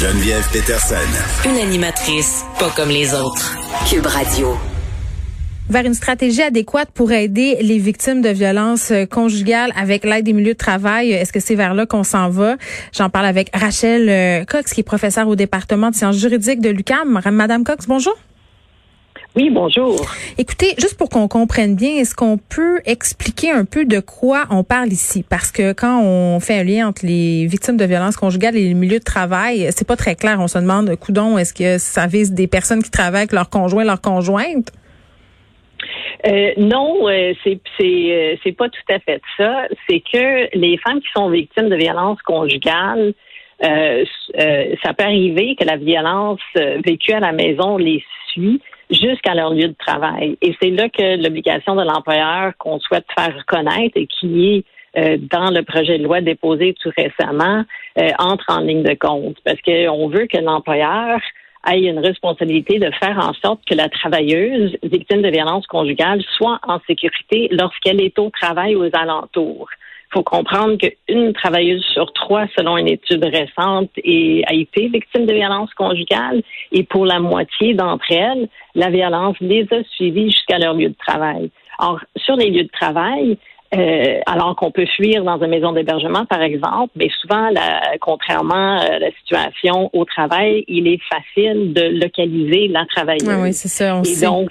Geneviève 0.00 0.48
Peterson. 0.52 0.94
Une 1.44 1.56
animatrice 1.56 2.44
pas 2.60 2.70
comme 2.76 2.88
les 2.88 3.14
autres. 3.14 3.58
Cube 3.90 4.06
Radio. 4.06 4.56
Vers 5.68 5.84
une 5.86 5.94
stratégie 5.94 6.42
adéquate 6.42 6.88
pour 6.94 7.10
aider 7.10 7.56
les 7.62 7.78
victimes 7.78 8.22
de 8.22 8.28
violences 8.28 8.92
euh, 8.92 9.06
conjugales 9.06 9.72
avec 9.76 10.04
l'aide 10.04 10.24
des 10.24 10.32
milieux 10.32 10.52
de 10.52 10.58
travail. 10.58 11.10
Est-ce 11.10 11.32
que 11.32 11.40
c'est 11.40 11.56
vers 11.56 11.74
là 11.74 11.84
qu'on 11.84 12.04
s'en 12.04 12.28
va? 12.30 12.54
J'en 12.96 13.10
parle 13.10 13.26
avec 13.26 13.50
Rachel 13.52 14.08
euh, 14.08 14.44
Cox, 14.44 14.72
qui 14.72 14.82
est 14.82 14.84
professeure 14.84 15.26
au 15.26 15.34
département 15.34 15.90
de 15.90 15.96
sciences 15.96 16.16
juridiques 16.16 16.60
de 16.60 16.70
l'UQAM. 16.70 17.20
Madame 17.32 17.64
Cox, 17.64 17.88
bonjour. 17.88 18.14
Oui, 19.40 19.50
bonjour. 19.50 19.94
Écoutez, 20.36 20.74
juste 20.80 20.98
pour 20.98 21.08
qu'on 21.10 21.28
comprenne 21.28 21.76
bien, 21.76 21.90
est-ce 21.90 22.16
qu'on 22.16 22.38
peut 22.38 22.80
expliquer 22.84 23.52
un 23.52 23.64
peu 23.64 23.84
de 23.84 24.00
quoi 24.00 24.46
on 24.50 24.64
parle 24.64 24.88
ici? 24.88 25.24
Parce 25.30 25.52
que 25.52 25.72
quand 25.72 26.02
on 26.02 26.40
fait 26.40 26.58
un 26.58 26.64
lien 26.64 26.88
entre 26.88 27.06
les 27.06 27.46
victimes 27.46 27.76
de 27.76 27.84
violences 27.84 28.16
conjugales 28.16 28.56
et 28.56 28.64
les 28.66 28.74
milieux 28.74 28.98
de 28.98 29.04
travail, 29.04 29.68
c'est 29.70 29.86
pas 29.86 29.94
très 29.94 30.16
clair. 30.16 30.38
On 30.40 30.48
se 30.48 30.58
demande, 30.58 30.92
coudon, 30.96 31.38
est-ce 31.38 31.54
que 31.54 31.78
ça 31.78 32.08
vise 32.08 32.32
des 32.34 32.48
personnes 32.48 32.82
qui 32.82 32.90
travaillent 32.90 33.20
avec 33.20 33.32
leur 33.32 33.48
conjoint, 33.48 33.84
leur 33.84 34.00
conjointe? 34.00 34.72
Euh, 36.26 36.50
non, 36.56 37.08
euh, 37.08 37.32
c'est 37.44 37.60
c'est 37.78 37.84
euh, 38.10 38.34
c'est 38.42 38.56
pas 38.56 38.68
tout 38.68 38.92
à 38.92 38.98
fait 38.98 39.20
ça. 39.36 39.68
C'est 39.88 40.00
que 40.00 40.58
les 40.58 40.78
femmes 40.78 40.98
qui 40.98 41.08
sont 41.14 41.30
victimes 41.30 41.68
de 41.68 41.76
violences 41.76 42.20
conjugales, 42.22 43.14
ça 43.62 44.94
peut 44.98 45.04
arriver 45.04 45.54
que 45.54 45.64
la 45.64 45.76
violence 45.76 46.40
vécue 46.84 47.12
à 47.12 47.20
la 47.20 47.30
maison 47.30 47.76
les 47.76 48.02
suit 48.32 48.60
jusqu'à 48.90 49.34
leur 49.34 49.50
lieu 49.50 49.68
de 49.68 49.76
travail. 49.78 50.36
Et 50.42 50.54
c'est 50.60 50.70
là 50.70 50.88
que 50.88 51.22
l'obligation 51.22 51.74
de 51.74 51.82
l'employeur 51.82 52.52
qu'on 52.58 52.78
souhaite 52.80 53.06
faire 53.16 53.36
reconnaître 53.36 53.96
et 53.96 54.06
qui 54.06 54.56
est 54.56 54.64
euh, 54.96 55.18
dans 55.30 55.50
le 55.50 55.62
projet 55.62 55.98
de 55.98 56.04
loi 56.04 56.20
déposé 56.20 56.74
tout 56.80 56.90
récemment 56.96 57.64
euh, 57.98 58.10
entre 58.18 58.46
en 58.48 58.60
ligne 58.60 58.82
de 58.82 58.94
compte 58.94 59.36
parce 59.44 59.60
qu'on 59.60 60.08
veut 60.08 60.26
que 60.26 60.38
l'employeur 60.38 61.20
ait 61.70 61.80
une 61.80 61.98
responsabilité 61.98 62.78
de 62.78 62.90
faire 62.92 63.18
en 63.18 63.34
sorte 63.34 63.60
que 63.66 63.74
la 63.74 63.88
travailleuse 63.88 64.76
victime 64.82 65.22
de 65.22 65.28
violence 65.28 65.66
conjugale 65.66 66.22
soit 66.36 66.58
en 66.66 66.78
sécurité 66.86 67.48
lorsqu'elle 67.50 68.00
est 68.00 68.18
au 68.18 68.30
travail 68.30 68.76
aux 68.76 68.88
alentours. 68.94 69.68
Il 70.10 70.14
faut 70.14 70.22
comprendre 70.22 70.78
qu'une 70.78 71.34
travailleuse 71.34 71.84
sur 71.92 72.10
trois, 72.14 72.46
selon 72.56 72.78
une 72.78 72.88
étude 72.88 73.24
récente, 73.24 73.90
a 73.98 74.54
été 74.54 74.88
victime 74.88 75.26
de 75.26 75.34
violence 75.34 75.72
conjugale 75.74 76.42
et 76.72 76.82
pour 76.82 77.04
la 77.04 77.20
moitié 77.20 77.74
d'entre 77.74 78.10
elles, 78.10 78.48
la 78.74 78.88
violence 78.88 79.36
les 79.40 79.66
a 79.70 79.82
suivies 79.96 80.30
jusqu'à 80.30 80.58
leur 80.58 80.72
lieu 80.74 80.88
de 80.88 80.96
travail. 81.06 81.50
Or, 81.78 82.00
sur 82.16 82.36
les 82.36 82.50
lieux 82.50 82.64
de 82.64 82.70
travail, 82.70 83.36
euh, 83.74 84.20
alors 84.24 84.56
qu'on 84.56 84.70
peut 84.70 84.86
fuir 84.86 85.24
dans 85.24 85.38
une 85.42 85.50
maison 85.50 85.72
d'hébergement, 85.72 86.24
par 86.24 86.40
exemple, 86.40 86.90
mais 86.96 87.10
souvent, 87.20 87.50
contrairement 88.00 88.80
à 88.80 88.98
la 88.98 89.10
situation 89.12 89.90
au 89.92 90.06
travail, 90.06 90.64
il 90.68 90.88
est 90.88 91.00
facile 91.02 91.74
de 91.74 92.00
localiser 92.00 92.68
la 92.68 92.86
travailleuse. 92.86 93.28
Ah 93.28 93.42
oui, 93.42 93.52
c'est 93.52 93.68
ça. 93.68 93.96
On 93.96 94.02
Et 94.04 94.24
donc, 94.24 94.48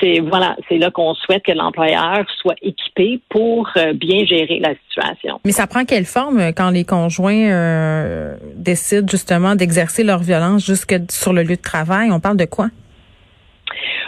c'est 0.00 0.20
voilà, 0.20 0.56
c'est 0.68 0.78
là 0.78 0.90
qu'on 0.90 1.14
souhaite 1.14 1.44
que 1.44 1.52
l'employeur 1.52 2.24
soit 2.40 2.56
équipé 2.62 3.20
pour 3.28 3.68
euh, 3.76 3.92
bien 3.92 4.24
gérer 4.24 4.60
la 4.60 4.74
situation. 4.88 5.40
Mais 5.44 5.52
ça 5.52 5.66
prend 5.66 5.84
quelle 5.84 6.04
forme 6.04 6.40
euh, 6.40 6.52
quand 6.52 6.70
les 6.70 6.84
conjoints 6.84 7.50
euh, 7.50 8.36
décident 8.54 9.06
justement 9.08 9.54
d'exercer 9.54 10.04
leur 10.04 10.20
violence 10.20 10.64
jusque 10.64 10.94
sur 11.10 11.32
le 11.32 11.42
lieu 11.42 11.56
de 11.56 11.62
travail? 11.62 12.10
On 12.10 12.20
parle 12.20 12.36
de 12.36 12.44
quoi? 12.44 12.68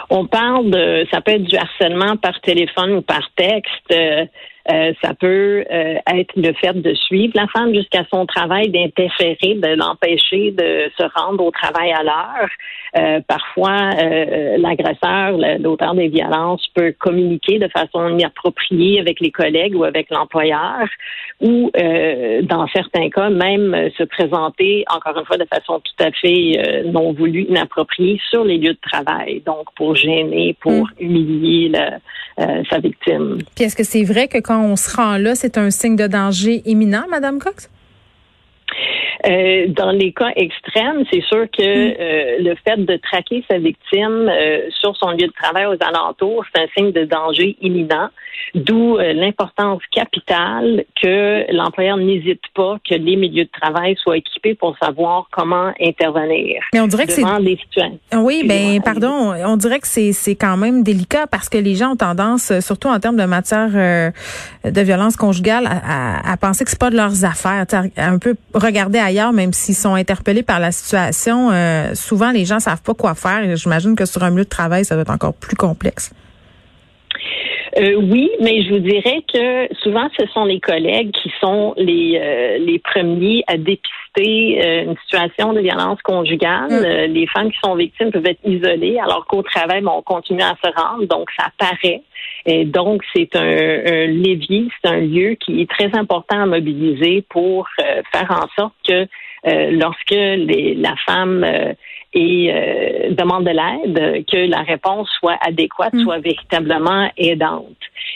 On 0.09 0.25
parle 0.27 0.69
de, 0.69 1.07
ça 1.11 1.21
peut 1.21 1.31
être 1.31 1.43
du 1.43 1.55
harcèlement 1.55 2.17
par 2.17 2.39
téléphone 2.41 2.91
ou 2.91 3.01
par 3.01 3.29
texte. 3.35 3.91
Euh, 3.93 4.25
ça 4.67 5.13
peut 5.13 5.65
euh, 5.71 5.95
être 6.13 6.33
le 6.35 6.53
fait 6.53 6.79
de 6.79 6.93
suivre 6.93 7.33
la 7.35 7.47
femme 7.47 7.73
jusqu'à 7.73 8.03
son 8.11 8.25
travail, 8.25 8.69
d'interférer, 8.69 9.55
de 9.55 9.75
l'empêcher 9.75 10.51
de 10.51 10.89
se 10.97 11.03
rendre 11.19 11.43
au 11.43 11.51
travail 11.51 11.91
à 11.91 12.03
l'heure. 12.03 12.49
Euh, 12.97 13.21
parfois, 13.27 13.91
l'agresseur, 14.57 15.37
l'auteur 15.59 15.95
des 15.95 16.09
violences 16.09 16.65
peut 16.75 16.93
communiquer 16.99 17.57
de 17.57 17.69
façon 17.69 18.09
inappropriée 18.09 18.99
avec 18.99 19.19
les 19.19 19.31
collègues 19.31 19.75
ou 19.75 19.83
avec 19.83 20.09
l'employeur, 20.09 20.87
ou 21.39 21.71
dans 22.43 22.67
certains 22.67 23.09
cas 23.09 23.29
même 23.29 23.89
se 23.97 24.03
présenter, 24.03 24.83
encore 24.93 25.17
une 25.17 25.25
fois, 25.25 25.37
de 25.37 25.45
façon 25.45 25.79
tout 25.79 26.03
à 26.03 26.11
fait 26.11 26.83
non 26.85 27.13
voulue, 27.13 27.45
inappropriée 27.49 28.19
sur 28.29 28.43
les 28.43 28.57
lieux 28.57 28.73
de 28.73 28.89
travail, 28.91 29.41
donc 29.45 29.67
pour 29.75 29.95
gêner, 29.95 30.55
pour 30.59 30.71
hmm. 30.71 30.99
humilier 30.99 31.71
sa 32.37 32.79
victime. 32.79 33.39
Puis 33.55 33.65
est-ce 33.65 33.75
que 33.75 33.83
c'est 33.83 34.03
vrai 34.03 34.27
que 34.27 34.39
quand 34.39 34.50
on 34.59 34.75
se 34.75 34.95
rend 34.95 35.17
là, 35.17 35.35
c'est 35.35 35.57
un 35.57 35.71
signe 35.71 35.95
de 35.95 36.07
danger 36.07 36.61
imminent, 36.65 37.05
Madame 37.09 37.39
Cox? 37.39 37.69
Euh, 39.27 39.67
dans 39.69 39.91
les 39.91 40.13
cas 40.13 40.31
extrêmes, 40.35 41.03
c'est 41.11 41.21
sûr 41.21 41.45
que 41.51 41.61
mm. 41.61 41.95
euh, 41.99 42.37
le 42.39 42.55
fait 42.65 42.77
de 42.77 42.97
traquer 42.97 43.43
sa 43.49 43.59
victime 43.59 44.29
euh, 44.29 44.69
sur 44.79 44.95
son 44.97 45.11
lieu 45.11 45.27
de 45.27 45.33
travail 45.39 45.65
aux 45.65 45.77
alentours, 45.79 46.43
c'est 46.53 46.61
un 46.61 46.67
signe 46.75 46.91
de 46.91 47.05
danger 47.05 47.55
imminent, 47.61 48.09
d'où 48.55 48.97
l'importance 48.97 49.81
capitale 49.91 50.83
que 51.01 51.45
l'employeur 51.53 51.97
n'hésite 51.97 52.41
pas 52.55 52.77
que 52.87 52.95
les 52.95 53.15
milieux 53.15 53.45
de 53.45 53.49
travail 53.61 53.95
soient 54.01 54.17
équipés 54.17 54.55
pour 54.55 54.75
savoir 54.77 55.27
comment 55.31 55.71
intervenir. 55.79 56.61
Mais 56.73 56.79
on 56.79 56.87
dirait 56.87 57.05
que 57.05 57.13
c'est 57.13 57.23
Oui, 58.13 58.43
ben 58.45 58.81
pardon, 58.81 59.33
on 59.45 59.57
dirait 59.57 59.79
que 59.79 59.87
c'est 59.87 60.11
c'est 60.11 60.35
quand 60.35 60.57
même 60.57 60.83
délicat 60.83 61.27
parce 61.27 61.49
que 61.49 61.57
les 61.57 61.75
gens 61.75 61.91
ont 61.91 61.95
tendance, 61.95 62.51
surtout 62.59 62.87
en 62.87 62.99
termes 62.99 63.17
de 63.17 63.25
matière 63.25 63.69
de 63.69 64.81
violence 64.81 65.15
conjugale, 65.15 65.67
à, 65.67 66.31
à, 66.31 66.37
penser 66.37 66.65
que 66.65 66.71
c'est 66.71 66.79
pas 66.79 66.89
de 66.89 66.97
leurs 66.97 67.23
affaires, 67.23 67.65
à 67.71 68.03
un 68.03 68.17
peu 68.17 68.35
regarder 68.53 68.99
à 68.99 69.10
même 69.33 69.53
s'ils 69.53 69.75
sont 69.75 69.95
interpellés 69.95 70.43
par 70.43 70.59
la 70.59 70.71
situation, 70.71 71.51
euh, 71.51 71.93
souvent 71.95 72.31
les 72.31 72.45
gens 72.45 72.59
savent 72.59 72.81
pas 72.81 72.93
quoi 72.93 73.15
faire. 73.15 73.55
J'imagine 73.55 73.95
que 73.95 74.05
sur 74.05 74.23
un 74.23 74.29
milieu 74.29 74.43
de 74.43 74.49
travail, 74.49 74.85
ça 74.85 74.95
doit 74.95 75.03
être 75.03 75.11
encore 75.11 75.33
plus 75.33 75.55
complexe. 75.55 76.11
Euh, 77.77 77.95
oui, 77.95 78.29
mais 78.41 78.63
je 78.63 78.73
vous 78.73 78.79
dirais 78.79 79.23
que 79.33 79.73
souvent 79.81 80.09
ce 80.19 80.25
sont 80.27 80.43
les 80.43 80.59
collègues 80.59 81.11
qui 81.11 81.31
sont 81.39 81.73
les 81.77 82.19
euh, 82.21 82.57
les 82.57 82.79
premiers 82.79 83.43
à 83.47 83.57
dépister 83.57 84.83
une 84.83 84.97
situation 85.03 85.53
de 85.53 85.61
violence 85.61 86.01
conjugale. 86.01 86.69
Mm. 86.69 87.13
les 87.13 87.27
femmes 87.27 87.49
qui 87.49 87.57
sont 87.63 87.75
victimes 87.75 88.11
peuvent 88.11 88.25
être 88.25 88.41
isolées, 88.43 88.99
alors 88.99 89.25
qu'au 89.25 89.41
travail, 89.41 89.81
on 89.85 90.01
continue 90.01 90.41
à 90.41 90.55
se 90.61 90.69
rendre, 90.69 91.05
donc 91.05 91.29
ça 91.37 91.47
paraît. 91.57 92.01
Et 92.45 92.65
donc, 92.65 93.03
c'est 93.15 93.35
un, 93.35 93.41
un 93.41 94.07
levier, 94.07 94.67
c'est 94.81 94.89
un 94.89 94.99
lieu 94.99 95.35
qui 95.35 95.61
est 95.61 95.69
très 95.69 95.95
important 95.97 96.41
à 96.41 96.45
mobiliser 96.45 97.23
pour 97.29 97.67
euh, 97.79 98.01
faire 98.11 98.31
en 98.31 98.47
sorte 98.59 98.73
que 98.87 99.07
euh, 99.47 99.71
lorsque 99.71 100.11
les, 100.11 100.75
la 100.75 100.95
femme 101.05 101.45
euh, 102.15 103.09
et 103.09 103.13
demande 103.13 103.45
de 103.45 103.51
l'aide, 103.51 104.25
que 104.25 104.49
la 104.49 104.61
réponse 104.61 105.09
soit 105.19 105.37
adéquate, 105.41 105.93
mm. 105.93 106.03
soit 106.03 106.19
véritablement 106.19 107.09
aidante. 107.17 107.65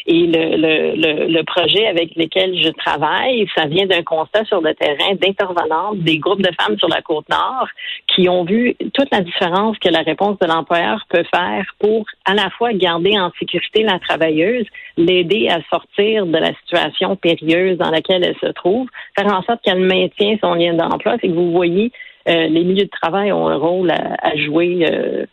Et 0.07 0.27
le, 0.27 0.57
le, 0.57 1.27
le, 1.27 1.43
projet 1.43 1.87
avec 1.87 2.15
lequel 2.15 2.55
je 2.61 2.69
travaille, 2.69 3.47
ça 3.55 3.65
vient 3.65 3.85
d'un 3.85 4.03
constat 4.03 4.45
sur 4.45 4.61
le 4.61 4.73
terrain 4.73 5.15
d'intervenantes 5.15 5.99
des 5.99 6.17
groupes 6.19 6.41
de 6.41 6.51
femmes 6.59 6.77
sur 6.77 6.89
la 6.89 7.01
côte 7.01 7.27
nord 7.29 7.67
qui 8.13 8.29
ont 8.29 8.43
vu 8.43 8.75
toute 8.93 9.11
la 9.11 9.21
différence 9.21 9.77
que 9.79 9.89
la 9.89 10.01
réponse 10.01 10.37
de 10.39 10.47
l'employeur 10.47 11.03
peut 11.09 11.25
faire 11.33 11.65
pour 11.79 12.05
à 12.25 12.33
la 12.33 12.49
fois 12.51 12.73
garder 12.73 13.17
en 13.17 13.31
sécurité 13.39 13.83
la 13.83 13.99
travailleuse, 13.99 14.65
l'aider 14.97 15.47
à 15.49 15.59
sortir 15.69 16.25
de 16.25 16.37
la 16.37 16.53
situation 16.55 17.15
périlleuse 17.15 17.77
dans 17.77 17.89
laquelle 17.89 18.23
elle 18.23 18.37
se 18.39 18.51
trouve, 18.53 18.87
faire 19.17 19.33
en 19.33 19.41
sorte 19.43 19.61
qu'elle 19.63 19.79
maintient 19.79 20.37
son 20.41 20.53
lien 20.53 20.73
d'emploi. 20.73 21.15
C'est 21.21 21.27
que 21.27 21.33
vous 21.33 21.51
voyez, 21.51 21.91
euh, 22.27 22.47
les 22.47 22.63
milieux 22.63 22.85
de 22.85 22.89
travail 22.89 23.31
ont 23.31 23.47
un 23.47 23.57
rôle 23.57 23.91
à, 23.91 24.35
jouer. 24.35 24.87
Euh, 24.89 25.25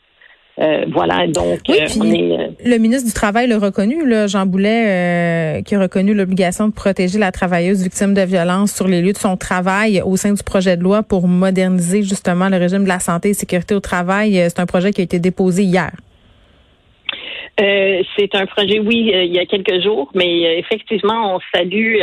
euh, 0.58 0.84
voilà, 0.92 1.26
donc 1.28 1.60
oui, 1.66 1.78
le 2.62 2.76
ministre 2.76 3.08
du 3.08 3.14
Travail 3.14 3.48
l'a 3.48 3.58
reconnu, 3.58 4.06
là, 4.06 4.26
Jean 4.26 4.44
Boulet, 4.44 5.62
qui 5.64 5.74
a 5.74 5.80
reconnu 5.80 6.12
l'obligation 6.12 6.68
de 6.68 6.74
protéger 6.74 7.18
la 7.18 7.32
travailleuse 7.32 7.82
victime 7.82 8.12
de 8.12 8.20
violence 8.20 8.70
sur 8.74 8.86
les 8.86 9.00
lieux 9.00 9.14
de 9.14 9.18
son 9.18 9.38
travail 9.38 10.02
au 10.04 10.14
sein 10.16 10.34
du 10.34 10.42
projet 10.42 10.76
de 10.76 10.82
loi 10.82 11.02
pour 11.02 11.26
moderniser 11.26 12.02
justement 12.02 12.50
le 12.50 12.58
régime 12.58 12.84
de 12.84 12.88
la 12.88 13.00
santé 13.00 13.30
et 13.30 13.34
sécurité 13.34 13.74
au 13.74 13.80
travail. 13.80 14.34
C'est 14.34 14.60
un 14.60 14.66
projet 14.66 14.92
qui 14.92 15.00
a 15.00 15.04
été 15.04 15.18
déposé 15.18 15.62
hier. 15.62 15.92
Euh, 17.60 18.02
c'est 18.16 18.34
un 18.34 18.46
projet, 18.46 18.78
oui, 18.78 19.12
euh, 19.14 19.24
il 19.24 19.34
y 19.34 19.38
a 19.38 19.44
quelques 19.44 19.82
jours, 19.82 20.10
mais 20.14 20.46
euh, 20.46 20.58
effectivement, 20.58 21.36
on 21.36 21.40
salue 21.54 21.98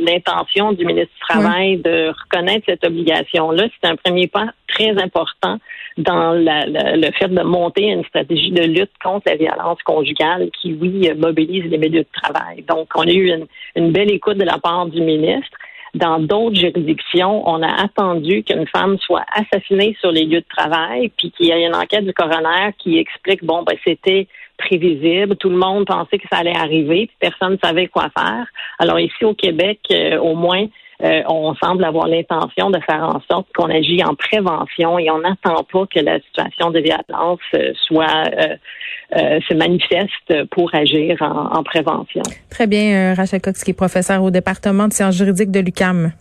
l'intention 0.00 0.72
du 0.72 0.84
ministre 0.86 1.12
du 1.12 1.20
Travail 1.28 1.76
de 1.78 2.08
reconnaître 2.08 2.64
cette 2.68 2.86
obligation-là. 2.86 3.64
C'est 3.80 3.90
un 3.90 3.96
premier 3.96 4.28
pas 4.28 4.46
très 4.68 4.90
important 5.02 5.58
dans 5.98 6.32
le 6.34 7.12
fait 7.18 7.28
de 7.28 7.42
monter 7.42 7.86
une 7.86 8.04
stratégie 8.04 8.52
de 8.52 8.62
lutte 8.62 8.92
contre 9.02 9.24
la 9.26 9.36
violence 9.36 9.82
conjugale 9.82 10.50
qui, 10.60 10.74
oui, 10.80 11.10
mobilise 11.16 11.64
les 11.64 11.78
milieux 11.78 12.04
de 12.04 12.22
travail. 12.22 12.62
Donc, 12.68 12.88
on 12.94 13.02
a 13.02 13.12
eu 13.12 13.34
une, 13.34 13.46
une 13.74 13.90
belle 13.90 14.10
écoute 14.10 14.38
de 14.38 14.44
la 14.44 14.58
part 14.58 14.86
du 14.86 15.00
ministre. 15.00 15.58
Dans 15.94 16.18
d'autres 16.18 16.56
juridictions, 16.56 17.46
on 17.46 17.62
a 17.62 17.82
attendu 17.82 18.42
qu'une 18.44 18.66
femme 18.68 18.96
soit 18.98 19.26
assassinée 19.34 19.94
sur 20.00 20.10
les 20.10 20.24
lieux 20.24 20.40
de 20.40 20.46
travail, 20.48 21.10
puis 21.18 21.30
qu'il 21.32 21.46
y 21.46 21.50
ait 21.50 21.66
une 21.66 21.74
enquête 21.74 22.06
du 22.06 22.14
coroner 22.14 22.72
qui 22.78 22.96
explique, 22.96 23.44
bon, 23.44 23.62
ben, 23.62 23.76
c'était 23.86 24.26
prévisible. 24.64 25.36
Tout 25.36 25.50
le 25.50 25.56
monde 25.56 25.86
pensait 25.86 26.18
que 26.18 26.26
ça 26.30 26.38
allait 26.38 26.56
arriver, 26.56 27.06
puis 27.06 27.16
personne 27.20 27.52
ne 27.52 27.58
savait 27.62 27.88
quoi 27.88 28.08
faire. 28.16 28.46
Alors 28.78 28.98
ici 28.98 29.24
au 29.24 29.34
Québec, 29.34 29.80
euh, 29.90 30.18
au 30.18 30.34
moins, 30.34 30.66
on 31.28 31.52
semble 31.56 31.84
avoir 31.84 32.06
l'intention 32.06 32.70
de 32.70 32.78
faire 32.88 33.02
en 33.02 33.20
sorte 33.28 33.48
qu'on 33.56 33.68
agit 33.68 34.04
en 34.04 34.14
prévention 34.14 35.00
et 35.00 35.10
on 35.10 35.18
n'attend 35.18 35.64
pas 35.64 35.84
que 35.92 35.98
la 35.98 36.20
situation 36.20 36.70
de 36.70 36.78
violence 36.78 37.40
soit 37.88 38.30
se 39.10 39.54
manifeste 39.54 40.48
pour 40.52 40.72
agir 40.72 41.16
en, 41.20 41.58
en 41.58 41.62
prévention. 41.64 42.22
Très 42.50 42.68
bien, 42.68 43.14
Rachel 43.14 43.40
Cox, 43.40 43.64
qui 43.64 43.72
est 43.72 43.74
professeur 43.74 44.22
au 44.22 44.30
département 44.30 44.86
de 44.86 44.92
sciences 44.92 45.16
juridiques 45.16 45.50
de 45.50 45.58
l'UCAM. 45.58 46.12